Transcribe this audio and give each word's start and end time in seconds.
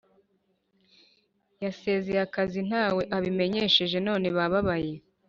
Yasezeye 1.63 2.21
akazi 2.27 2.59
ntawe 2.69 3.01
abimenyesheje 3.17 3.97
none 4.07 4.27
bababaye 4.35 4.93